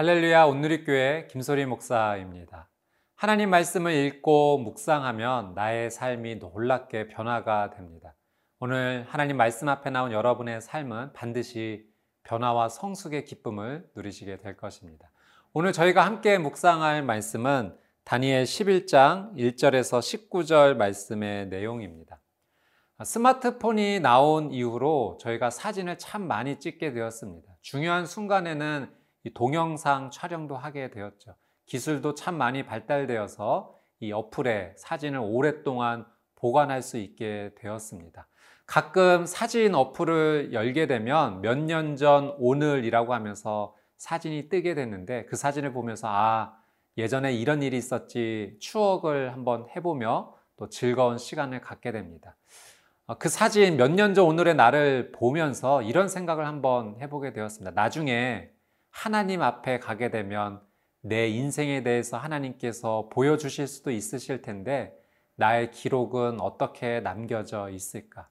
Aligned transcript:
할렐루야 0.00 0.46
온누리교회 0.46 1.28
김소리 1.30 1.66
목사입니다. 1.66 2.70
하나님 3.16 3.50
말씀을 3.50 3.92
읽고 3.92 4.56
묵상하면 4.56 5.52
나의 5.52 5.90
삶이 5.90 6.36
놀랍게 6.36 7.08
변화가 7.08 7.68
됩니다. 7.68 8.14
오늘 8.60 9.04
하나님 9.10 9.36
말씀 9.36 9.68
앞에 9.68 9.90
나온 9.90 10.10
여러분의 10.10 10.62
삶은 10.62 11.12
반드시 11.12 11.84
변화와 12.22 12.70
성숙의 12.70 13.26
기쁨을 13.26 13.90
누리시게 13.94 14.38
될 14.38 14.56
것입니다. 14.56 15.10
오늘 15.52 15.74
저희가 15.74 16.06
함께 16.06 16.38
묵상할 16.38 17.02
말씀은 17.02 17.76
다니엘 18.04 18.44
11장 18.44 19.36
1절에서 19.36 20.30
19절 20.30 20.76
말씀의 20.78 21.48
내용입니다. 21.48 22.22
스마트폰이 23.04 24.00
나온 24.00 24.50
이후로 24.50 25.18
저희가 25.20 25.50
사진을 25.50 25.98
참 25.98 26.26
많이 26.26 26.58
찍게 26.58 26.94
되었습니다. 26.94 27.52
중요한 27.60 28.06
순간에는 28.06 28.98
동영상 29.34 30.10
촬영도 30.10 30.56
하게 30.56 30.90
되었죠. 30.90 31.34
기술도 31.66 32.14
참 32.14 32.36
많이 32.36 32.64
발달되어서 32.64 33.74
이 34.00 34.12
어플에 34.12 34.74
사진을 34.76 35.20
오랫동안 35.22 36.06
보관할 36.36 36.82
수 36.82 36.96
있게 36.96 37.52
되었습니다. 37.58 38.26
가끔 38.66 39.26
사진 39.26 39.74
어플을 39.74 40.52
열게 40.52 40.86
되면 40.86 41.40
몇 41.42 41.58
년 41.58 41.96
전 41.96 42.34
오늘이라고 42.38 43.12
하면서 43.12 43.74
사진이 43.98 44.48
뜨게 44.48 44.74
됐는데 44.74 45.26
그 45.26 45.36
사진을 45.36 45.72
보면서 45.72 46.08
아, 46.08 46.56
예전에 46.96 47.32
이런 47.34 47.62
일이 47.62 47.76
있었지 47.76 48.56
추억을 48.60 49.32
한번 49.32 49.66
해보며 49.76 50.34
또 50.56 50.68
즐거운 50.68 51.18
시간을 51.18 51.60
갖게 51.60 51.92
됩니다. 51.92 52.36
어, 53.06 53.16
그 53.18 53.28
사진 53.28 53.76
몇 53.76 53.90
년 53.92 54.14
전 54.14 54.24
오늘의 54.24 54.54
나를 54.54 55.12
보면서 55.12 55.82
이런 55.82 56.08
생각을 56.08 56.46
한번 56.46 56.96
해보게 57.00 57.32
되었습니다. 57.32 57.72
나중에 57.72 58.50
하나님 58.90 59.42
앞에 59.42 59.78
가게 59.78 60.10
되면 60.10 60.60
내 61.02 61.28
인생에 61.28 61.82
대해서 61.82 62.18
하나님께서 62.18 63.08
보여주실 63.10 63.66
수도 63.66 63.90
있으실 63.90 64.42
텐데 64.42 64.94
나의 65.36 65.70
기록은 65.70 66.40
어떻게 66.40 67.00
남겨져 67.00 67.70
있을까? 67.70 68.28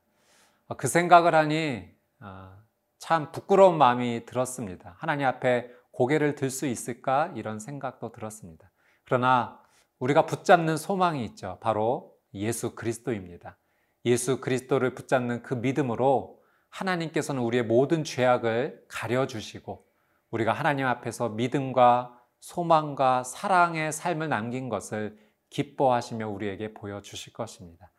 어, 0.67 0.75
그 0.77 0.87
생각을 0.87 1.33
하니 1.33 1.89
어, 2.21 2.55
참 2.99 3.31
부끄러운 3.31 3.77
마음이 3.77 4.25
들었습니다. 4.25 4.95
하나님 4.97 5.25
앞에 5.25 5.71
고개를 5.91 6.35
들 6.35 6.49
수 6.51 6.67
있을까? 6.67 7.31
이런 7.35 7.59
생각도 7.59 8.11
들었습니다. 8.11 8.69
그러나 9.05 9.59
우리가 9.97 10.25
붙잡는 10.25 10.77
소망이 10.77 11.25
있죠. 11.25 11.57
바로 11.61 12.15
예수 12.33 12.75
그리스도입니다. 12.75 13.57
예수 14.05 14.39
그리스도를 14.39 14.93
붙잡는 14.93 15.41
그 15.41 15.55
믿음으로 15.55 16.39
하나님께서는 16.69 17.41
우리의 17.41 17.63
모든 17.65 18.03
죄악을 18.03 18.85
가려주시고 18.87 19.88
우리가 20.31 20.53
하나님 20.53 20.85
앞에서 20.85 21.29
믿음과 21.29 22.15
소망과 22.39 23.23
사랑의 23.23 23.91
삶을 23.91 24.29
남긴 24.29 24.69
것을 24.69 25.17
기뻐하시며 25.49 26.27
우리에게 26.27 26.73
보여주실 26.73 27.33
것입니다. 27.33 27.91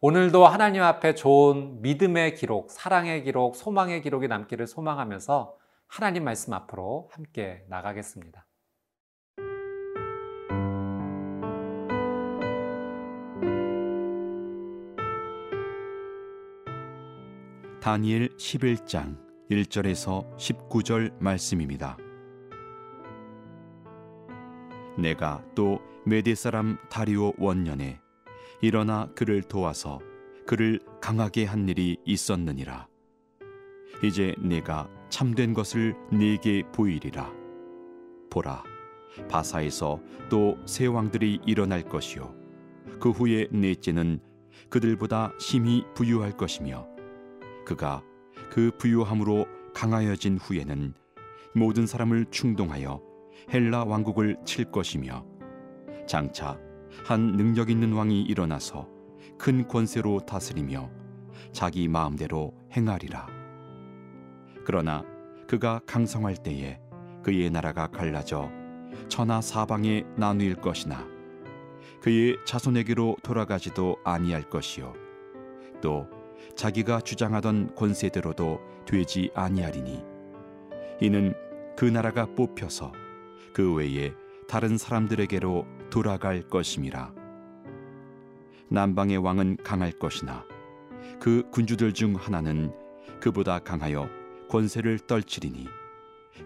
오늘도 0.00 0.46
하나님 0.46 0.82
앞에 0.82 1.14
좋은 1.14 1.80
믿음의 1.80 2.34
기록, 2.34 2.70
사랑의 2.70 3.22
기록, 3.24 3.56
소망의 3.56 4.02
기록이 4.02 4.28
남기를 4.28 4.66
소망하면서 4.66 5.56
하나님 5.86 6.24
말씀 6.24 6.52
앞으로 6.52 7.08
함께 7.12 7.64
나가겠습니다. 7.68 8.46
다니엘 17.80 18.36
11장 18.36 19.25
1절에서 19.50 20.36
19절 20.36 21.12
말씀입니다. 21.20 21.96
내가 24.98 25.44
또 25.54 25.80
메데 26.04 26.34
사람 26.34 26.78
다리오 26.88 27.32
원년에 27.38 28.00
일어나 28.60 29.08
그를 29.14 29.42
도와서 29.42 30.00
그를 30.46 30.80
강하게 31.00 31.44
한 31.44 31.68
일이 31.68 31.96
있었느니라. 32.04 32.88
이제 34.02 34.34
내가 34.38 34.88
참된 35.10 35.54
것을 35.54 35.94
네게 36.10 36.64
보이리라. 36.72 37.32
보라, 38.30 38.64
바사에서 39.28 40.00
또새 40.28 40.86
왕들이 40.86 41.40
일어날 41.46 41.82
것이요. 41.82 42.34
그 43.00 43.10
후에 43.10 43.48
넷째는 43.50 44.20
그들보다 44.70 45.32
심히 45.38 45.84
부유할 45.94 46.36
것이며 46.36 46.86
그가 47.64 48.02
그 48.50 48.70
부유함으로 48.78 49.46
강하여진 49.74 50.38
후에는 50.38 50.94
모든 51.54 51.86
사람을 51.86 52.26
충동하여 52.30 53.00
헬라 53.52 53.84
왕국을 53.84 54.36
칠 54.44 54.70
것이며 54.70 55.24
장차 56.06 56.58
한 57.04 57.36
능력 57.36 57.70
있는 57.70 57.92
왕이 57.92 58.22
일어나서 58.22 58.88
큰 59.38 59.66
권세로 59.68 60.20
다스리며 60.20 60.90
자기 61.52 61.88
마음대로 61.88 62.54
행하리라. 62.72 63.26
그러나 64.64 65.04
그가 65.46 65.80
강성할 65.86 66.36
때에 66.36 66.80
그의 67.22 67.50
나라가 67.50 67.86
갈라져 67.86 68.50
천하 69.08 69.40
사방에 69.40 70.04
나누일 70.16 70.56
것이나 70.56 71.06
그의 72.02 72.36
자손에게로 72.44 73.16
돌아가지도 73.22 73.96
아니할 74.04 74.48
것이요 74.48 74.94
또 75.80 76.08
자기가 76.54 77.00
주장하던 77.00 77.74
권세대로도 77.74 78.60
되지 78.86 79.30
아니하리니. 79.34 80.02
이는 81.00 81.34
그 81.76 81.84
나라가 81.84 82.26
뽑혀서 82.26 82.92
그 83.52 83.74
외에 83.74 84.12
다른 84.48 84.78
사람들에게로 84.78 85.66
돌아갈 85.90 86.42
것임이라. 86.42 87.12
남방의 88.68 89.18
왕은 89.18 89.58
강할 89.62 89.92
것이나 89.92 90.44
그 91.20 91.48
군주들 91.50 91.92
중 91.92 92.14
하나는 92.14 92.72
그보다 93.20 93.58
강하여 93.58 94.08
권세를 94.48 94.98
떨치리니 95.00 95.66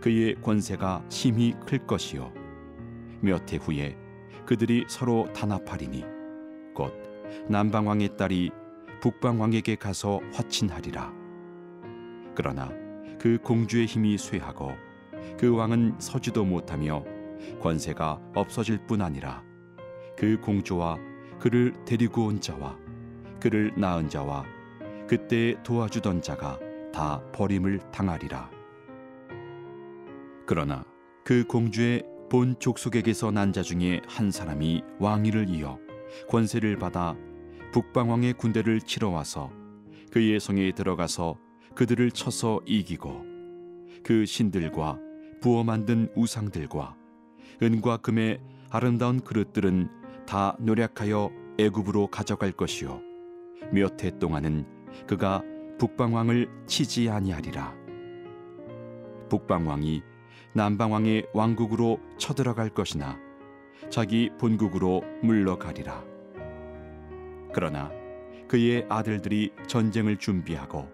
그의 0.00 0.34
권세가 0.42 1.04
심히 1.08 1.54
클 1.66 1.86
것이요. 1.86 2.32
몇 3.20 3.52
해 3.52 3.56
후에 3.56 3.96
그들이 4.46 4.84
서로 4.88 5.30
단합하리니 5.32 6.04
곧 6.74 6.92
남방 7.48 7.86
왕의 7.86 8.16
딸이 8.16 8.50
북방 9.00 9.40
왕에게 9.40 9.76
가서 9.76 10.20
화친하리라. 10.32 11.12
그러나 12.34 12.70
그 13.18 13.38
공주의 13.42 13.86
힘이 13.86 14.16
쇠하고 14.18 14.72
그 15.38 15.54
왕은 15.54 15.96
서지도 15.98 16.44
못하며 16.44 17.04
권세가 17.60 18.20
없어질 18.34 18.86
뿐 18.86 19.02
아니라 19.02 19.42
그 20.16 20.38
공주와 20.40 20.98
그를 21.38 21.74
데리고 21.84 22.26
온 22.26 22.40
자와 22.40 22.76
그를 23.40 23.72
낳은 23.76 24.08
자와 24.08 24.44
그때 25.08 25.56
도와주던 25.62 26.22
자가 26.22 26.58
다 26.92 27.22
버림을 27.32 27.78
당하리라. 27.90 28.50
그러나 30.46 30.84
그 31.24 31.44
공주의 31.44 32.02
본 32.30 32.54
족속에게서 32.58 33.30
난 33.30 33.52
자 33.52 33.62
중에 33.62 34.00
한 34.06 34.30
사람이 34.30 34.82
왕위를 34.98 35.48
이어 35.48 35.78
권세를 36.28 36.76
받아 36.76 37.16
북방왕의 37.72 38.34
군대를 38.34 38.80
치러 38.80 39.10
와서 39.10 39.50
그의 40.12 40.40
성에 40.40 40.72
들어가서 40.72 41.38
그들을 41.74 42.10
쳐서 42.10 42.60
이기고 42.66 43.24
그 44.02 44.26
신들과 44.26 44.98
부어 45.40 45.62
만든 45.62 46.08
우상들과 46.16 46.96
은과 47.62 47.98
금의 47.98 48.40
아름다운 48.70 49.20
그릇들은 49.20 49.88
다 50.26 50.56
노력하여 50.58 51.30
애굽으로 51.58 52.08
가져갈 52.08 52.52
것이요. 52.52 53.00
몇 53.72 54.02
해 54.02 54.18
동안은 54.18 54.66
그가 55.06 55.42
북방왕을 55.78 56.48
치지 56.66 57.08
아니하리라. 57.08 57.74
북방왕이 59.28 60.02
남방왕의 60.54 61.28
왕국으로 61.32 62.00
쳐들어갈 62.18 62.70
것이나 62.70 63.16
자기 63.90 64.30
본국으로 64.38 65.02
물러가리라 65.22 66.09
그러나 67.52 67.90
그의 68.48 68.86
아들들이 68.88 69.52
전쟁을 69.66 70.16
준비하고 70.16 70.88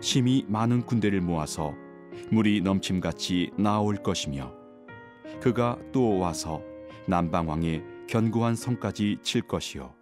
심히 0.00 0.44
많은 0.48 0.82
군대를 0.82 1.20
모아서 1.20 1.74
물이 2.30 2.62
넘침같이 2.62 3.50
나올 3.58 3.96
것이며 3.96 4.52
그가 5.40 5.78
또 5.92 6.18
와서 6.18 6.62
남방왕의 7.06 7.84
견고한 8.08 8.54
성까지 8.54 9.18
칠 9.22 9.42
것이요. 9.42 9.94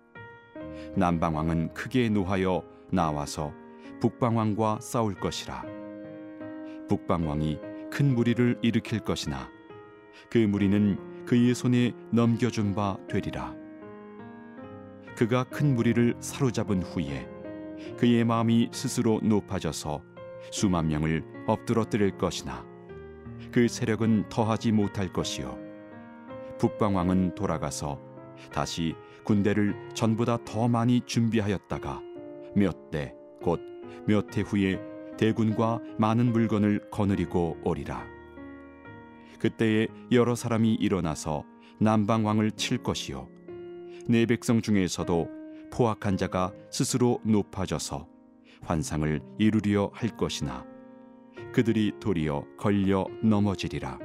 남방왕은 0.97 1.75
크게 1.75 2.09
노하여 2.09 2.63
나와서 2.91 3.53
북방왕과 4.01 4.79
싸울 4.81 5.15
것이라. 5.15 5.65
북방왕이 6.89 7.59
큰 7.91 8.15
무리를 8.15 8.59
일으킬 8.63 9.01
것이나 9.01 9.51
그 10.31 10.39
무리는 10.39 11.25
그의 11.25 11.55
손에 11.55 11.93
넘겨준 12.11 12.75
바 12.75 12.97
되리라 13.09 13.62
그가 15.17 15.45
큰 15.45 15.75
무리를 15.75 16.15
사로잡은 16.21 16.83
후에 16.83 17.29
그의 17.99 18.25
마음이 18.25 18.71
스스로 18.73 19.21
높아져서 19.23 20.03
수만 20.51 20.89
명을 20.89 21.25
엎드러뜨릴 21.47 22.17
것이나 22.19 22.65
그 23.51 23.69
세력은 23.69 24.29
더하지 24.29 24.73
못할 24.73 25.13
것이요. 25.13 25.59
북방 26.59 26.97
왕은 26.97 27.35
돌아가서 27.35 28.01
다시 28.53 28.95
군대를 29.25 29.75
전보다 29.95 30.39
더 30.45 30.69
많이 30.69 31.01
준비하였다가 31.05 32.01
몇 32.57 32.91
대 32.91 33.15
곧 33.45 33.61
몇 34.09 34.37
해 34.37 34.43
후에 34.43 34.81
대군과 35.19 35.81
많은 35.99 36.33
물건을 36.33 36.91
거느리고 36.91 37.59
오리라. 37.65 38.07
그때에 39.39 39.89
여러 40.11 40.35
사람이 40.35 40.75
일어나서 40.75 41.45
남방 41.79 42.25
왕을 42.25 42.53
칠 42.53 42.79
것이요 42.79 43.29
내 44.09 44.27
백성 44.27 44.61
중에서도 44.61 45.29
포악한 45.71 46.17
자가 46.17 46.53
스스로 46.71 47.21
높아져서 47.25 48.09
환상을 48.63 49.21
이루려 49.39 49.91
할 49.95 50.17
것이나 50.17 50.67
그들이 51.53 51.93
도리어 52.01 52.45
걸려 52.59 53.07
넘어지리라. 53.23 53.99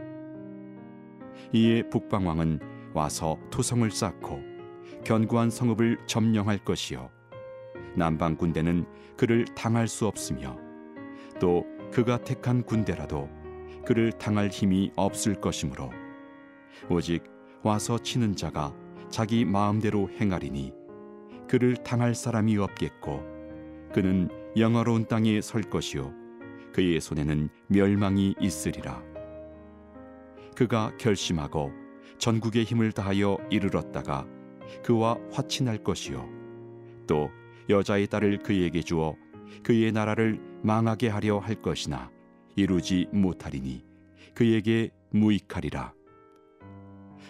이에 1.53 1.81
북방 1.89 2.27
왕은 2.27 2.59
와서 2.93 3.37
토성을 3.49 3.89
쌓고 3.89 4.39
견고한 5.03 5.49
성읍을 5.49 6.05
점령할 6.05 6.59
것이요. 6.63 7.09
남방 7.95 8.35
군대는 8.35 8.85
그를 9.17 9.45
당할 9.55 9.87
수 9.87 10.05
없으며 10.05 10.57
또 11.39 11.65
그가 11.91 12.19
택한 12.19 12.63
군대라도 12.63 13.29
그를 13.85 14.11
당할 14.11 14.49
힘이 14.49 14.91
없을 14.95 15.33
것이므로 15.35 15.89
오직 16.89 17.23
와서 17.63 17.97
치는 17.97 18.35
자가 18.35 18.75
자기 19.09 19.45
마음대로 19.45 20.09
행하리니 20.09 20.73
그를 21.47 21.75
당할 21.77 22.13
사람이 22.13 22.57
없겠고 22.57 23.23
그는 23.93 24.29
영화로운 24.57 25.07
땅에 25.07 25.41
설 25.41 25.61
것이요 25.61 26.13
그의 26.73 26.99
손에는 26.99 27.49
멸망이 27.67 28.35
있으리라. 28.39 29.01
그가 30.55 30.91
결심하고 30.97 31.71
전국의 32.17 32.63
힘을 32.63 32.91
다하여 32.91 33.37
이르렀다가 33.49 34.27
그와 34.83 35.17
화친할 35.31 35.83
것이요 35.83 36.27
또 37.07 37.29
여자의 37.69 38.07
딸을 38.07 38.39
그에게 38.39 38.81
주어 38.81 39.15
그의 39.63 39.91
나라를 39.91 40.39
망하게 40.63 41.09
하려 41.09 41.39
할 41.39 41.55
것이나 41.55 42.11
이루지 42.55 43.07
못하리니 43.11 43.85
그에게 44.33 44.89
무익하리라. 45.11 45.93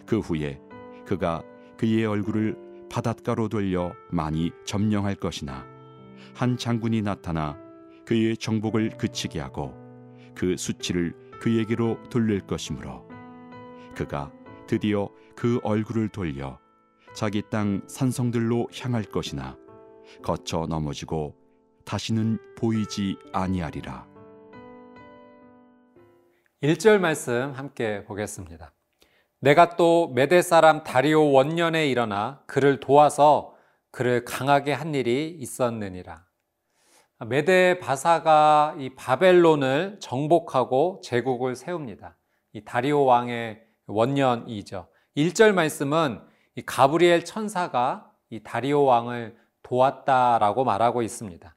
그 0.05 0.19
후에 0.19 0.59
그가 1.05 1.43
그의 1.77 2.05
얼굴을 2.05 2.55
바닷가로 2.89 3.49
돌려 3.49 3.93
많이 4.11 4.51
점령할 4.65 5.15
것이나 5.15 5.65
한 6.33 6.57
장군이 6.57 7.01
나타나 7.01 7.57
그의 8.05 8.37
정복을 8.37 8.97
그치게 8.97 9.39
하고 9.39 9.73
그 10.35 10.55
수치를 10.57 11.13
그에게로 11.41 12.09
돌릴 12.09 12.41
것이므로 12.41 13.07
그가 13.95 14.31
드디어 14.67 15.09
그 15.35 15.59
얼굴을 15.63 16.09
돌려 16.09 16.59
자기 17.13 17.41
땅 17.49 17.81
산성들로 17.87 18.67
향할 18.79 19.03
것이나 19.03 19.57
거쳐 20.23 20.65
넘어지고 20.67 21.35
다시는 21.85 22.37
보이지 22.57 23.17
아니하리라. 23.33 24.05
1절 26.61 26.99
말씀 26.99 27.51
함께 27.51 28.03
보겠습니다. 28.03 28.76
내가 29.39 29.75
또 29.75 30.11
메대 30.15 30.41
사람 30.41 30.83
다리오 30.83 31.31
원년에 31.31 31.87
일어나 31.87 32.41
그를 32.47 32.79
도와서 32.79 33.53
그를 33.91 34.25
강하게 34.25 34.73
한 34.73 34.95
일이 34.95 35.35
있었느니라. 35.39 36.25
메대 37.27 37.79
바사가 37.79 38.75
이 38.79 38.95
바벨론을 38.95 39.97
정복하고 39.99 41.01
제국을 41.03 41.55
세웁니다. 41.55 42.17
이 42.53 42.63
다리오 42.63 43.05
왕의 43.05 43.61
원년이죠. 43.87 44.87
1절 45.15 45.53
말씀은 45.53 46.21
이 46.55 46.61
가브리엘 46.63 47.23
천사가 47.23 48.11
이 48.29 48.41
다리오 48.41 48.83
왕을 48.83 49.35
도왔다라고 49.61 50.63
말하고 50.63 51.01
있습니다. 51.01 51.55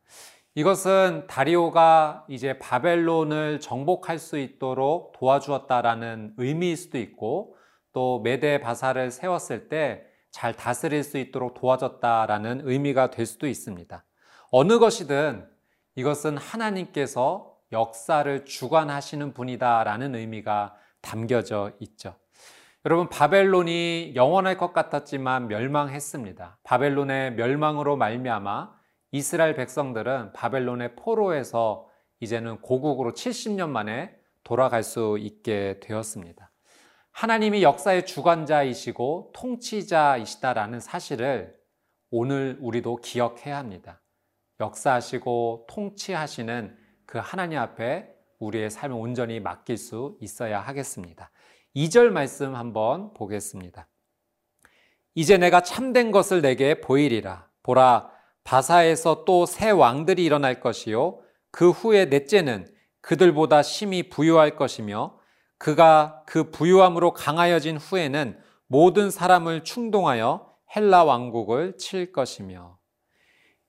이것은 0.57 1.27
다리오가 1.29 2.27
이제 2.29 2.59
바벨론을 2.59 3.61
정복할 3.61 4.19
수 4.19 4.37
있도록 4.37 5.13
도와주었다라는 5.13 6.35
의미일 6.39 6.77
수도 6.77 6.99
있고 6.99 7.57
또 7.93 8.21
메대 8.21 8.61
바사를 8.61 9.11
세웠을 9.11 9.69
때 9.69 10.11
잘 10.31 10.55
다스릴 10.55 11.03
수 11.03 11.19
있도록 11.19 11.55
도와줬다라는 11.55 12.63
의미가 12.65 13.11
될 13.11 13.27
수도 13.27 13.47
있습니다. 13.47 14.05
어느 14.51 14.79
것이든 14.79 15.49
이것은 15.97 16.37
하나님께서 16.37 17.57
역사를 17.73 18.45
주관하시는 18.45 19.33
분이다라는 19.35 20.15
의미가 20.15 20.77
담겨져 21.01 21.73
있죠. 21.81 22.15
여러분, 22.87 23.09
바벨론이 23.09 24.13
영원할 24.15 24.57
것 24.57 24.73
같았지만 24.73 25.49
멸망했습니다. 25.49 26.59
바벨론의 26.63 27.35
멸망으로 27.35 27.97
말미암아 27.97 28.73
이스라엘 29.13 29.55
백성들은 29.55 30.33
바벨론의 30.33 30.97
포로에서 30.97 31.89
이제는 32.21 32.61
고국으로 32.61 33.13
70년 33.13 33.69
만에 33.69 34.17
돌아갈 34.45 34.83
수 34.83 35.19
있게 35.21 35.81
되었습니다. 35.81 36.50
하나님이 37.13 37.63
역사의 37.63 38.07
주관자이시고 38.07 39.33
통치자이시다라는 39.35 40.81
사실을 40.81 41.55
오늘 42.11 42.59
우리도 42.61 42.97
기억해야 42.97 43.59
합니다. 43.59 44.01
역사하시고 44.61 45.67
통치하시는 45.69 46.77
그 47.07 47.19
하나님 47.19 47.59
앞에 47.59 48.09
우리의 48.39 48.71
삶을 48.71 48.97
온전히 48.97 49.41
맡길 49.41 49.77
수 49.77 50.17
있어야 50.21 50.61
하겠습니다. 50.61 51.31
2절 51.77 52.11
말씀 52.11 52.55
한번 52.55 53.13
보겠습니다. 53.15 53.87
이제 55.15 55.37
내가 55.37 55.63
참된 55.63 56.11
것을 56.11 56.41
내게 56.41 56.81
보이리라. 56.81 57.49
보라, 57.63 58.11
바사에서 58.45 59.25
또 59.25 59.45
새 59.45 59.71
왕들이 59.71 60.25
일어날 60.25 60.61
것이요. 60.61 61.21
그 61.51 61.71
후에 61.71 62.07
넷째는 62.07 62.67
그들보다 63.01 63.63
심히 63.63 64.09
부유할 64.09 64.57
것이며 64.57 65.20
그가 65.61 66.23
그 66.27 66.51
부유함으로 66.51 67.13
강하여진 67.13 67.77
후에는 67.77 68.41
모든 68.67 69.11
사람을 69.11 69.63
충동하여 69.63 70.51
헬라 70.75 71.05
왕국을 71.05 71.77
칠 71.77 72.13
것이며 72.13 72.79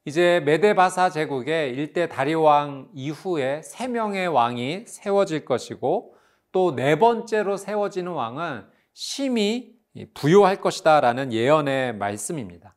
이제 0.05 0.39
메데바사 0.45 1.09
제국의 1.09 1.71
일대 1.73 2.07
다리오 2.07 2.43
왕 2.43 2.87
이후에 2.93 3.61
세 3.61 3.89
명의 3.89 4.27
왕이 4.27 4.85
세워질 4.87 5.43
것이고 5.43 6.15
또 6.53 6.75
네 6.75 6.97
번째로 6.97 7.57
세워지는 7.57 8.11
왕은 8.13 8.65
심히 8.93 9.73
부유할 10.13 10.61
것이다라는 10.61 11.33
예언의 11.33 11.97
말씀입니다. 11.97 12.75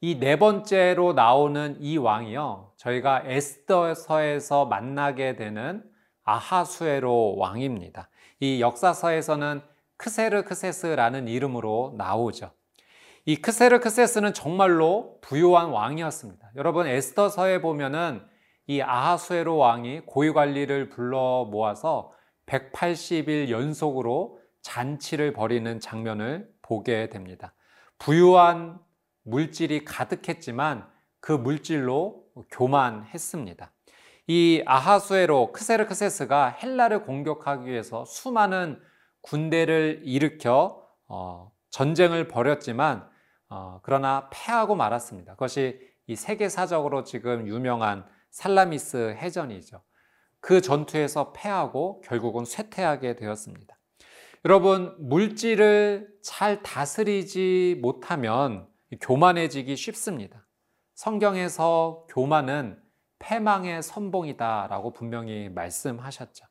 이 0.00 0.18
네 0.18 0.38
번째로 0.38 1.12
나오는 1.12 1.76
이 1.80 1.98
왕이요. 1.98 2.72
저희가 2.78 3.22
에스더서에서 3.26 4.64
만나게 4.64 5.36
되는 5.36 5.84
아하수에로 6.24 7.36
왕입니다. 7.36 8.08
이 8.40 8.60
역사서에서는 8.60 9.62
크세르크세스라는 9.96 11.28
이름으로 11.28 11.94
나오죠. 11.96 12.52
이 13.24 13.36
크세르크세스는 13.36 14.34
정말로 14.34 15.18
부유한 15.20 15.70
왕이었습니다. 15.70 16.52
여러분 16.56 16.86
에스더서에 16.86 17.60
보면은 17.60 18.24
이 18.66 18.80
아하수에로 18.80 19.56
왕이 19.56 20.02
고위 20.06 20.32
관리를 20.32 20.88
불러 20.88 21.44
모아서 21.50 22.12
180일 22.46 23.50
연속으로 23.50 24.40
잔치를 24.62 25.32
벌이는 25.32 25.80
장면을 25.80 26.48
보게 26.62 27.08
됩니다. 27.08 27.54
부유한 27.98 28.78
물질이 29.22 29.84
가득했지만 29.84 30.86
그 31.20 31.32
물질로 31.32 32.24
교만했습니다. 32.50 33.72
이 34.26 34.62
아하수에로 34.66 35.52
크세르크세스가 35.52 36.48
헬라를 36.48 37.04
공격하기 37.04 37.66
위해서 37.66 38.04
수많은 38.04 38.80
군대를 39.20 40.02
일으켜 40.04 40.82
어, 41.08 41.52
전쟁을 41.70 42.28
벌였지만 42.28 43.08
어, 43.48 43.80
그러나 43.82 44.28
패하고 44.32 44.74
말았습니다. 44.74 45.32
그것이 45.32 45.78
이 46.06 46.16
세계사적으로 46.16 47.04
지금 47.04 47.46
유명한 47.46 48.04
살라미스 48.30 49.16
해전이죠. 49.16 49.82
그 50.40 50.60
전투에서 50.60 51.32
패하고 51.32 52.00
결국은 52.02 52.44
쇠퇴하게 52.44 53.16
되었습니다. 53.16 53.76
여러분, 54.44 54.94
물질을 55.00 56.08
잘 56.22 56.62
다스리지 56.62 57.78
못하면 57.82 58.68
교만해지기 59.00 59.74
쉽습니다. 59.74 60.46
성경에서 60.94 62.06
교만은 62.10 62.80
패망의 63.18 63.82
선봉이다라고 63.82 64.92
분명히 64.92 65.48
말씀하셨죠. 65.48 66.46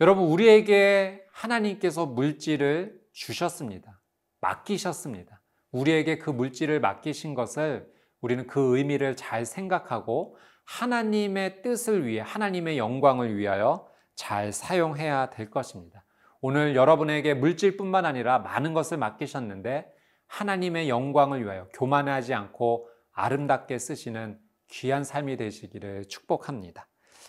여러분, 0.00 0.24
우리에게 0.24 1.24
하나님께서 1.32 2.06
물질을 2.06 3.00
주셨습니다. 3.12 4.00
맡기셨습니다. 4.40 5.40
우리에게 5.70 6.18
그 6.18 6.30
물질을 6.30 6.80
맡기신 6.80 7.34
것을 7.34 7.92
우리는 8.20 8.46
그 8.46 8.76
의미를 8.76 9.16
잘 9.16 9.44
생각하고 9.44 10.36
하나님의 10.64 11.62
뜻을 11.62 12.06
위해, 12.06 12.22
하나님의 12.24 12.78
영광을 12.78 13.36
위하여 13.36 13.88
잘 14.14 14.52
사용해야 14.52 15.30
될 15.30 15.50
것입니다. 15.50 16.04
오늘 16.40 16.76
여러분에게 16.76 17.34
물질뿐만 17.34 18.04
아니라 18.04 18.38
많은 18.38 18.74
것을 18.74 18.98
맡기셨는데 18.98 19.90
하나님의 20.26 20.88
영광을 20.88 21.42
위하여 21.42 21.68
교만하지 21.72 22.34
않고 22.34 22.88
아름답게 23.12 23.78
쓰시는 23.78 24.38
귀한 24.74 25.04
삶이 25.04 25.36
되시기를 25.36 26.06
축복합니다. 26.08 26.88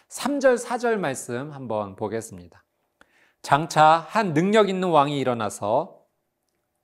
3절, 0.10 0.58
4절 0.58 0.98
말씀 0.98 1.52
한번 1.52 1.96
보겠습니다. 1.96 2.64
장차 3.44 3.84
한 4.10 4.34
능력 4.34 4.68
있는 4.68 4.90
왕이 4.90 5.20
일어나서 5.20 6.00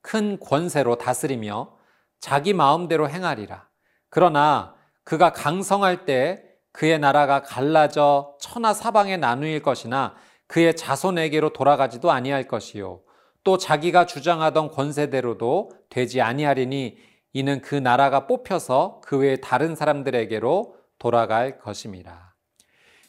큰 0.01 0.39
권세로 0.39 1.00
다스리며 1.00 1.75
자기 2.20 2.53
마음대로 2.53 3.10
행하리라. 3.10 3.68
그러나 4.10 4.75
그가 5.03 5.34
강성할 5.34 6.06
때 6.06 6.44
그의 6.72 7.00
나라가 7.00 7.41
갈라져 7.41 8.38
천하 8.39 8.75
사방에 8.75 9.18
나누일 9.18 9.63
것이나 9.63 10.15
그의 10.46 10.75
자손에게로 10.75 11.53
돌아가지도 11.53 12.12
아니할 12.12 12.48
것이요. 12.48 13.01
또 13.44 13.58
자기가 13.58 14.06
주장하던 14.06 14.70
권세대로도 14.70 15.72
되지 15.89 16.22
아니하리니 16.22 17.11
이는 17.34 17.62
그 17.62 17.76
나라가 17.76 18.28
뽑혀서 18.28 19.02
그 19.04 19.18
외 19.18 19.38
다른 19.38 19.76
사람들에게로 19.76 20.76
돌아갈 21.00 21.60
것임이라. 21.60 22.32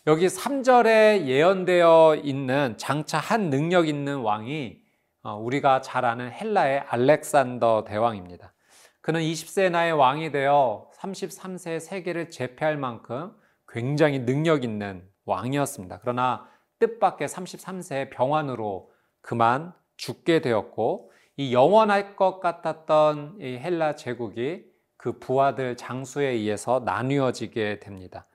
여기 0.06 0.26
3절에 0.26 1.26
예언되어 1.26 2.16
있는 2.22 2.74
장차 2.76 3.18
한 3.18 3.50
능력 3.50 3.88
있는 3.88 4.18
왕이 4.18 4.80
어, 5.22 5.36
우리가 5.36 5.80
잘 5.80 6.04
아는 6.04 6.30
헬라의 6.32 6.80
알렉산더 6.88 7.84
대왕입니다. 7.84 8.52
그는 9.00 9.20
20세 9.20 9.70
나의 9.70 9.92
왕이 9.92 10.32
되어 10.32 10.88
33세 10.96 11.78
세계를 11.78 12.30
제패할 12.30 12.76
만큼 12.76 13.32
굉장히 13.68 14.20
능력 14.20 14.64
있는 14.64 15.08
왕이었습니다. 15.24 15.98
그러나 16.00 16.48
뜻밖의 16.80 17.28
33세 17.28 18.10
병환으로 18.10 18.90
그만 19.20 19.72
죽게 19.96 20.40
되었고 20.40 21.11
이 21.36 21.54
영원할 21.54 22.16
것 22.16 22.40
같았던 22.40 23.38
이 23.40 23.58
헬라 23.58 23.96
제국이 23.96 24.64
그 24.96 25.18
부하들 25.18 25.76
장수에 25.76 26.28
의해서 26.28 26.80
나뉘어지게 26.84 27.80
됩니다. 27.80 28.26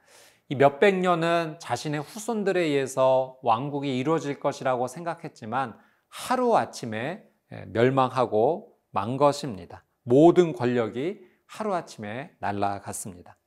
이 0.50 0.56
몇백 0.56 0.96
년은 0.96 1.58
자신의 1.60 2.02
후손들에 2.02 2.62
의해서 2.62 3.38
왕국이 3.44 3.98
이루어질 3.98 4.40
것이라고 4.40 4.88
생각했지만 4.88 5.78
하루아침에 6.10 7.24
예, 7.54 7.66
멸망하고 7.68 8.74
만 8.92 9.18
것입니다. 9.18 9.86
모든 10.04 10.54
권력이 10.54 11.22
하루아침에 11.46 12.32
날아갔습니다. 12.40 13.38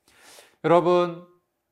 여러분, 0.65 1.27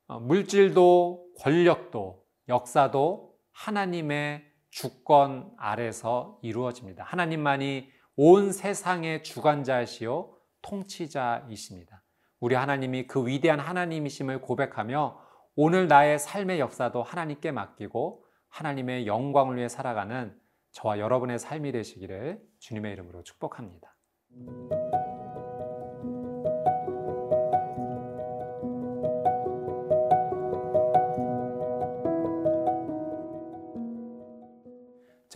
어, 0.06 0.18
물질도 0.18 1.28
권력도 1.38 2.24
역사도 2.48 3.34
하나님의 3.52 4.47
주권 4.70 5.50
아래서 5.56 6.38
이루어집니다. 6.42 7.04
하나님만이 7.04 7.90
온 8.16 8.52
세상의 8.52 9.22
주관자시요 9.22 10.34
통치자이십니다. 10.62 12.02
우리 12.40 12.54
하나님이 12.54 13.06
그 13.06 13.26
위대한 13.26 13.60
하나님이심을 13.60 14.40
고백하며 14.40 15.20
오늘 15.56 15.88
나의 15.88 16.18
삶의 16.18 16.60
역사도 16.60 17.02
하나님께 17.02 17.50
맡기고 17.50 18.24
하나님의 18.48 19.06
영광을 19.06 19.56
위해 19.56 19.68
살아가는 19.68 20.38
저와 20.72 20.98
여러분의 20.98 21.38
삶이 21.38 21.72
되시기를 21.72 22.40
주님의 22.60 22.92
이름으로 22.92 23.22
축복합니다. 23.24 23.96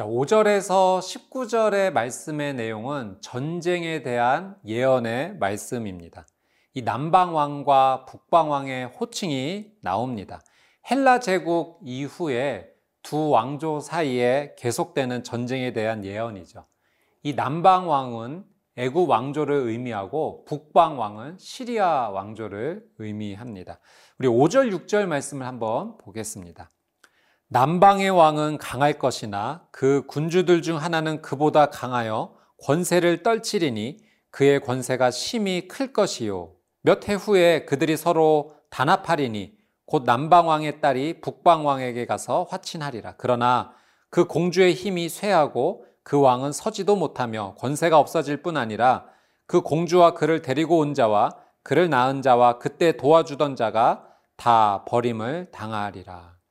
자, 0.03 0.09
5절에서 0.09 0.99
19절의 1.31 1.93
말씀의 1.93 2.55
내용은 2.55 3.19
전쟁에 3.21 4.03
대한 4.03 4.57
예언의 4.67 5.37
말씀입니다. 5.37 6.27
이 6.75 6.83
남방왕과 6.83 8.07
북방왕의 8.07 8.87
호칭이 8.87 9.71
나옵니다. 9.81 10.41
헬라 10.91 11.21
제국 11.21 11.79
이후에 11.85 12.67
두 13.05 13.29
왕조 13.29 13.79
사이에 13.79 14.57
계속되는 14.59 15.23
전쟁에 15.23 15.73
대한 15.73 16.05
예언이죠. 16.05 16.65
이 17.23 17.35
남방왕은 17.35 18.45
애굽 18.75 19.09
왕조를 19.09 19.55
의미하고 19.55 20.45
북방왕은 20.47 21.37
시리아 21.39 22.09
왕조를 22.09 22.85
의미합니다. 22.99 23.79
우리 24.19 24.27
5절, 24.27 24.73
6절 24.73 25.07
말씀을 25.07 25.47
한번 25.47 25.97
보겠습니다. 25.99 26.73
남방의 27.53 28.09
왕은 28.09 28.57
강할 28.57 28.99
것이나 28.99 29.67
그 29.71 30.07
군주들 30.07 30.63
중 30.63 30.79
하나는 30.79 31.21
그보다 31.21 31.67
강하여 31.67 32.35
권세를 32.65 33.23
떨치리니 33.23 33.99
그의 34.31 34.59
권세가 34.59 35.11
심히 35.11 35.69
클 35.69 35.93
것이요. 35.93 36.53
몇 36.81 37.11
해 37.11 37.15
후에 37.15 37.67
그들이 37.67 37.99
서로 37.99 38.55
단합하리니 38.71 39.53
곧 39.85 40.05
남방왕의 40.05 40.81
딸이 40.81 41.21
북방왕에게 41.21 42.07
가서 42.07 42.47
화친하리라. 42.49 43.17
그러나 43.19 43.75
그 44.09 44.27
공주의 44.27 44.73
힘이 44.73 45.11
쇠하고 45.11 45.85
그 46.03 46.19
왕은 46.19 46.53
서지도 46.53 46.97
못하며 46.97 47.55
권세가 47.59 47.99
없어질 47.99 48.39
뿐 48.39 48.57
아니라 48.57 49.05
그 49.47 49.61
공주와 49.61 50.15
그를 50.15 50.41
데리고 50.41 50.79
온 50.79 50.95
자와 50.95 51.37
그를 51.63 51.91
낳은 51.91 52.23
자와 52.23 52.59
그때 52.59 52.97
도와주던 52.97 53.57
자가 53.57 54.07
다 54.39 54.87
버림을 54.89 55.51
당하리라. 55.53 56.42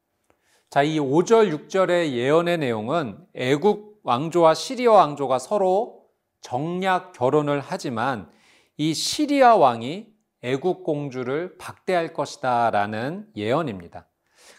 자, 0.71 0.83
이 0.83 0.99
5절, 0.99 1.67
6절의 1.67 2.13
예언의 2.13 2.59
내용은 2.59 3.17
애국 3.35 3.99
왕조와 4.03 4.53
시리아 4.53 4.93
왕조가 4.93 5.37
서로 5.37 6.05
정략 6.39 7.11
결혼을 7.11 7.59
하지만 7.59 8.31
이 8.77 8.93
시리아 8.93 9.57
왕이 9.57 10.07
애국 10.43 10.85
공주를 10.85 11.57
박대할 11.57 12.13
것이다 12.13 12.71
라는 12.71 13.27
예언입니다. 13.35 14.07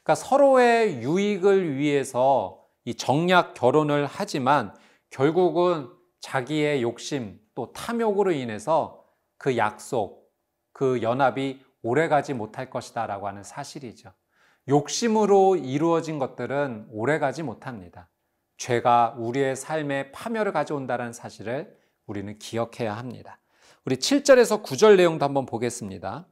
그러니까 0.03 0.15
서로의 0.15 1.03
유익을 1.03 1.79
위해서 1.79 2.63
이 2.85 2.95
정략 2.95 3.55
결혼을 3.55 4.05
하지만 4.05 4.77
결국은 5.09 5.89
자기의 6.21 6.83
욕심 6.83 7.41
또 7.55 7.73
탐욕으로 7.73 8.33
인해서 8.33 9.03
그 9.39 9.57
약속, 9.57 10.31
그 10.75 11.01
연합이 11.01 11.65
오래가지 11.81 12.35
못할 12.35 12.69
것이다 12.69 13.07
라고 13.07 13.29
하는 13.29 13.43
사실이죠. 13.43 14.13
욕심으로 14.69 15.57
이루어진 15.57 16.19
것들은 16.19 16.87
오래가지 16.91 17.43
못합니다. 17.43 18.09
죄가 18.59 19.17
우리의 19.19 19.57
삶에 19.57 20.13
파멸을 20.13 20.53
가져온다는 20.53 21.13
사실을 21.13 21.77
우리는 22.07 22.39
기억해야 22.39 22.97
합니다. 22.97 23.41
우리 23.85 23.97
7절에서 23.97 24.63
9절 24.63 24.97
내용도 24.97 25.25
한번 25.25 25.47
보겠습니다. 25.47 26.29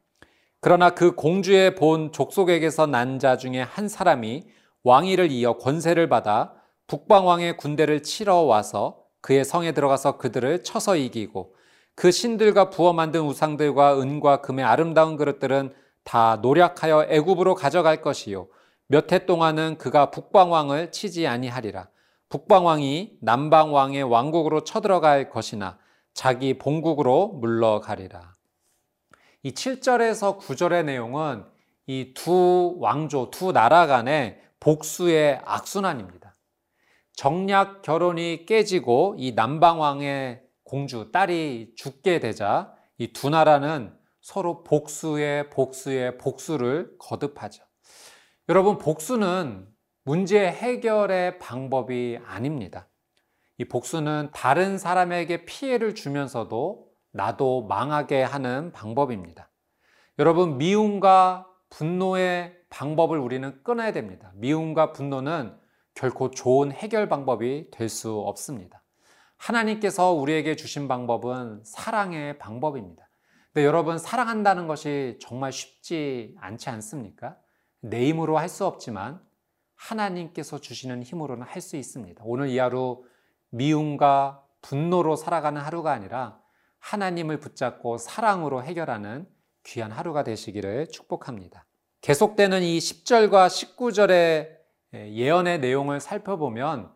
그러나 0.60 0.90
그 0.90 1.14
공주의 1.14 1.74
본 1.74 2.12
족속에게서 2.12 2.86
난 2.86 3.18
자 3.18 3.36
중에 3.36 3.62
한 3.62 3.88
사람이 3.88 4.46
왕위를 4.84 5.30
이어 5.32 5.58
권세를 5.58 6.08
받아 6.08 6.54
북방왕의 6.86 7.56
군대를 7.56 8.02
치러 8.02 8.36
와서 8.42 9.02
그의 9.20 9.44
성에 9.44 9.72
들어가서 9.72 10.18
그들을 10.18 10.62
쳐서 10.62 10.96
이기고 10.96 11.54
그 11.94 12.10
신들과 12.10 12.70
부어 12.70 12.92
만든 12.92 13.22
우상들과 13.22 14.00
은과 14.00 14.40
금의 14.40 14.64
아름다운 14.64 15.16
그릇들은 15.16 15.74
다 16.10 16.40
노력하여 16.42 17.06
애굽으로 17.08 17.54
가져갈 17.54 18.02
것이요. 18.02 18.48
몇 18.88 19.12
해 19.12 19.26
동안은 19.26 19.78
그가 19.78 20.10
북방왕을 20.10 20.90
치지 20.90 21.28
아니하리라. 21.28 21.88
북방왕이 22.28 23.18
남방왕의 23.22 24.02
왕국으로 24.02 24.64
쳐들어갈 24.64 25.30
것이나 25.30 25.78
자기 26.12 26.58
본국으로 26.58 27.28
물러가리라. 27.40 28.34
이 29.44 29.52
7절에서 29.52 30.40
9절의 30.40 30.84
내용은 30.86 31.44
이 31.86 32.12
두 32.12 32.74
왕조, 32.80 33.30
두 33.30 33.52
나라 33.52 33.86
간의 33.86 34.40
복수의 34.58 35.40
악순환입니다. 35.44 36.34
정략 37.14 37.82
결혼이 37.82 38.46
깨지고 38.46 39.14
이 39.16 39.30
남방왕의 39.36 40.42
공주, 40.64 41.12
딸이 41.12 41.74
죽게 41.76 42.18
되자 42.18 42.74
이 42.98 43.12
두 43.12 43.30
나라는 43.30 43.99
서로 44.30 44.62
복수의 44.62 45.50
복수의 45.50 46.16
복수를 46.16 46.94
거듭하죠. 47.00 47.64
여러분, 48.48 48.78
복수는 48.78 49.66
문제 50.04 50.46
해결의 50.46 51.40
방법이 51.40 52.20
아닙니다. 52.24 52.86
이 53.58 53.64
복수는 53.64 54.30
다른 54.32 54.78
사람에게 54.78 55.46
피해를 55.46 55.96
주면서도 55.96 56.86
나도 57.10 57.62
망하게 57.62 58.22
하는 58.22 58.70
방법입니다. 58.70 59.50
여러분, 60.20 60.58
미움과 60.58 61.48
분노의 61.68 62.54
방법을 62.68 63.18
우리는 63.18 63.60
끊어야 63.64 63.90
됩니다. 63.90 64.30
미움과 64.36 64.92
분노는 64.92 65.58
결코 65.94 66.30
좋은 66.30 66.70
해결 66.70 67.08
방법이 67.08 67.72
될 67.72 67.88
수 67.88 68.20
없습니다. 68.20 68.84
하나님께서 69.38 70.12
우리에게 70.12 70.54
주신 70.54 70.86
방법은 70.86 71.62
사랑의 71.64 72.38
방법입니다. 72.38 73.09
근데 73.52 73.66
여러분, 73.66 73.98
사랑한다는 73.98 74.68
것이 74.68 75.18
정말 75.20 75.50
쉽지 75.52 76.36
않지 76.40 76.70
않습니까? 76.70 77.36
내 77.80 78.06
힘으로 78.06 78.38
할 78.38 78.48
수 78.48 78.64
없지만 78.64 79.20
하나님께서 79.74 80.58
주시는 80.60 81.02
힘으로는 81.02 81.46
할 81.46 81.60
수 81.60 81.76
있습니다. 81.76 82.22
오늘 82.24 82.48
이 82.48 82.58
하루 82.58 83.04
미움과 83.50 84.44
분노로 84.62 85.16
살아가는 85.16 85.60
하루가 85.60 85.90
아니라 85.92 86.38
하나님을 86.78 87.40
붙잡고 87.40 87.98
사랑으로 87.98 88.62
해결하는 88.62 89.26
귀한 89.64 89.90
하루가 89.90 90.22
되시기를 90.22 90.88
축복합니다. 90.88 91.66
계속되는 92.02 92.62
이 92.62 92.78
10절과 92.78 93.48
19절의 93.48 94.48
예언의 94.94 95.60
내용을 95.60 96.00
살펴보면 96.00 96.92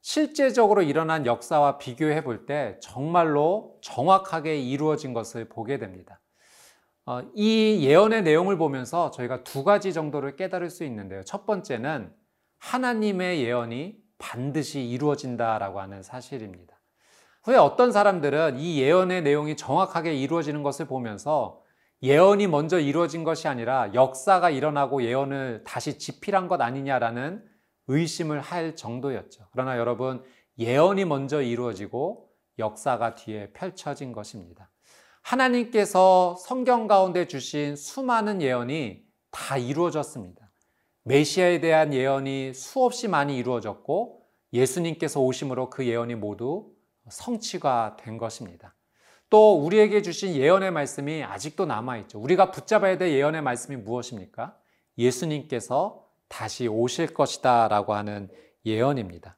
실제적으로 0.00 0.82
일어난 0.82 1.26
역사와 1.26 1.78
비교해 1.78 2.22
볼 2.24 2.46
때 2.46 2.78
정말로 2.80 3.76
정확하게 3.82 4.58
이루어진 4.58 5.12
것을 5.12 5.48
보게 5.48 5.78
됩니다. 5.78 6.20
어, 7.04 7.22
이 7.34 7.80
예언의 7.82 8.22
내용을 8.22 8.58
보면서 8.58 9.10
저희가 9.10 9.42
두 9.42 9.64
가지 9.64 9.92
정도를 9.92 10.36
깨달을 10.36 10.70
수 10.70 10.84
있는데요. 10.84 11.22
첫 11.24 11.46
번째는 11.46 12.12
하나님의 12.58 13.42
예언이 13.42 13.96
반드시 14.18 14.82
이루어진다라고 14.86 15.80
하는 15.80 16.02
사실입니다. 16.02 16.78
후에 17.44 17.56
어떤 17.56 17.92
사람들은 17.92 18.58
이 18.58 18.80
예언의 18.80 19.22
내용이 19.22 19.56
정확하게 19.56 20.14
이루어지는 20.14 20.62
것을 20.62 20.86
보면서 20.86 21.62
예언이 22.02 22.46
먼저 22.46 22.78
이루어진 22.78 23.24
것이 23.24 23.48
아니라 23.48 23.94
역사가 23.94 24.50
일어나고 24.50 25.02
예언을 25.02 25.64
다시 25.64 25.98
집필한 25.98 26.46
것 26.46 26.60
아니냐라는 26.60 27.42
의심을 27.88 28.40
할 28.40 28.76
정도였죠. 28.76 29.48
그러나 29.50 29.78
여러분, 29.78 30.22
예언이 30.58 31.04
먼저 31.04 31.42
이루어지고 31.42 32.28
역사가 32.58 33.14
뒤에 33.14 33.52
펼쳐진 33.52 34.12
것입니다. 34.12 34.70
하나님께서 35.22 36.36
성경 36.36 36.86
가운데 36.86 37.26
주신 37.26 37.76
수많은 37.76 38.40
예언이 38.40 39.02
다 39.30 39.56
이루어졌습니다. 39.56 40.50
메시아에 41.04 41.60
대한 41.60 41.92
예언이 41.92 42.54
수없이 42.54 43.08
많이 43.08 43.36
이루어졌고 43.36 44.22
예수님께서 44.52 45.20
오심으로 45.20 45.70
그 45.70 45.86
예언이 45.86 46.14
모두 46.14 46.72
성취가 47.08 47.96
된 47.98 48.18
것입니다. 48.18 48.74
또 49.30 49.62
우리에게 49.62 50.00
주신 50.02 50.34
예언의 50.34 50.70
말씀이 50.70 51.22
아직도 51.22 51.66
남아있죠. 51.66 52.18
우리가 52.18 52.50
붙잡아야 52.50 52.96
될 52.96 53.12
예언의 53.12 53.42
말씀이 53.42 53.76
무엇입니까? 53.76 54.56
예수님께서 54.96 56.07
다시 56.28 56.68
오실 56.68 57.14
것이다 57.14 57.68
라고 57.68 57.94
하는 57.94 58.28
예언입니다. 58.64 59.36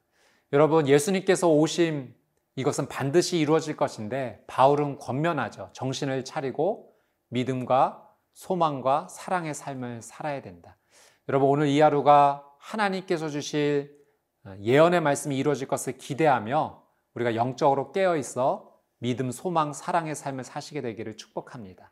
여러분, 0.53 0.87
예수님께서 0.87 1.49
오심, 1.49 2.13
이것은 2.55 2.87
반드시 2.87 3.39
이루어질 3.39 3.77
것인데, 3.77 4.43
바울은 4.47 4.97
권면하죠. 4.97 5.69
정신을 5.73 6.25
차리고 6.25 6.93
믿음과 7.29 8.07
소망과 8.33 9.07
사랑의 9.09 9.53
삶을 9.53 10.01
살아야 10.01 10.41
된다. 10.41 10.77
여러분, 11.29 11.49
오늘 11.49 11.67
이 11.67 11.79
하루가 11.79 12.45
하나님께서 12.59 13.29
주실 13.29 13.97
예언의 14.61 15.01
말씀이 15.01 15.37
이루어질 15.37 15.67
것을 15.67 15.97
기대하며 15.97 16.83
우리가 17.13 17.35
영적으로 17.35 17.91
깨어 17.91 18.17
있어 18.17 18.71
믿음, 18.99 19.31
소망, 19.31 19.73
사랑의 19.73 20.15
삶을 20.15 20.43
사시게 20.43 20.81
되기를 20.81 21.17
축복합니다. 21.17 21.90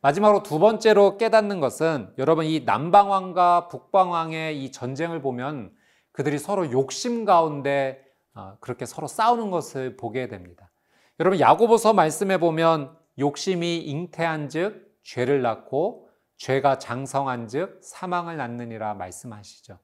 마지막으로 0.00 0.42
두 0.42 0.58
번째로 0.58 1.16
깨닫는 1.18 1.60
것은 1.60 2.12
여러분 2.18 2.44
이 2.44 2.60
남방왕과 2.60 3.68
북방왕의 3.68 4.62
이 4.62 4.70
전쟁을 4.70 5.20
보면 5.20 5.72
그들이 6.12 6.38
서로 6.38 6.70
욕심 6.70 7.24
가운데 7.24 8.04
어, 8.34 8.56
그렇게 8.60 8.86
서로 8.86 9.08
싸우는 9.08 9.50
것을 9.50 9.96
보게 9.96 10.28
됩니다. 10.28 10.70
여러분 11.18 11.40
야고보서 11.40 11.94
말씀해 11.94 12.38
보면 12.38 12.96
욕심이 13.18 13.78
잉태한즉 13.78 14.98
죄를 15.02 15.42
낳고 15.42 16.08
죄가 16.36 16.78
장성한즉 16.78 17.80
사망을 17.82 18.36
낳느니라 18.36 18.94
말씀하시죠. 18.94 19.78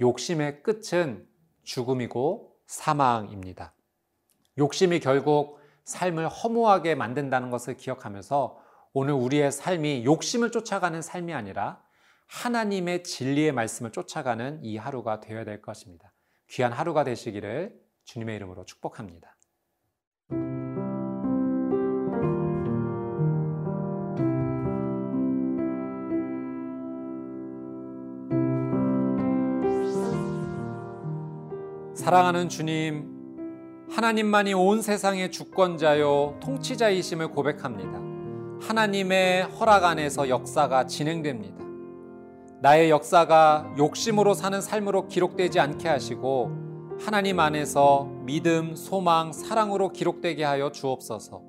욕심의 0.00 0.62
끝은 0.62 1.26
죽음이고 1.64 2.56
사망입니다. 2.66 3.74
욕심이 4.56 5.00
결국 5.00 5.60
삶을 5.84 6.28
허무하게 6.28 6.94
만든다는 6.94 7.50
것을 7.50 7.76
기억하면서 7.76 8.59
오늘 8.92 9.14
우리의 9.14 9.52
삶이 9.52 10.04
욕심을 10.04 10.50
쫓아가는 10.50 11.00
삶이 11.00 11.32
아니라 11.32 11.80
하나님의 12.26 13.04
진리의 13.04 13.52
말씀을 13.52 13.92
쫓아가는 13.92 14.60
이 14.64 14.76
하루가 14.76 15.20
되어야 15.20 15.44
될 15.44 15.62
것입니다. 15.62 16.12
귀한 16.48 16.72
하루가 16.72 17.04
되시기를 17.04 17.72
주님의 18.04 18.36
이름으로 18.36 18.64
축복합니다. 18.64 19.36
사랑하는 31.94 32.48
주님, 32.48 33.86
하나님만이 33.90 34.54
온 34.54 34.82
세상의 34.82 35.30
주권자요 35.30 36.40
통치자이심을 36.40 37.28
고백합니다. 37.28 38.09
하나님의 38.60 39.44
허락 39.44 39.84
안에서 39.84 40.28
역사가 40.28 40.86
진행됩니다. 40.86 41.64
나의 42.60 42.90
역사가 42.90 43.74
욕심으로 43.78 44.34
사는 44.34 44.60
삶으로 44.60 45.08
기록되지 45.08 45.58
않게 45.58 45.88
하시고 45.88 46.50
하나님 47.00 47.40
안에서 47.40 48.06
믿음, 48.24 48.74
소망, 48.76 49.32
사랑으로 49.32 49.92
기록되게 49.92 50.44
하여 50.44 50.70
주옵소서. 50.70 51.42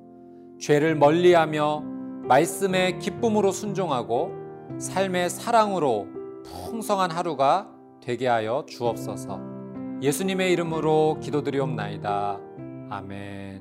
죄를 0.59 0.95
멀리하며 0.95 1.81
말씀의 2.23 2.99
기쁨으로 2.99 3.51
순종하고 3.51 4.31
삶의 4.79 5.29
사랑으로 5.29 6.07
풍성한 6.45 7.11
하루가 7.11 7.69
되게 8.01 8.27
하여 8.27 8.65
주옵소서. 8.67 9.39
예수님의 10.01 10.53
이름으로 10.53 11.17
기도드리옵나이다. 11.21 12.39
아멘. 12.89 13.60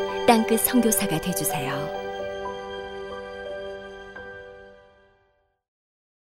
땅끝 0.31 0.61
성교사가 0.61 1.19
되주세요 1.19 2.00